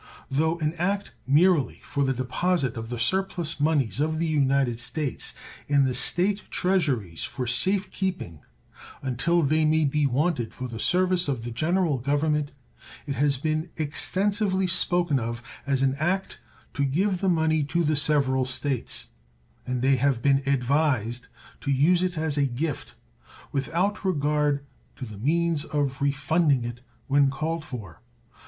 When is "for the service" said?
10.55-11.27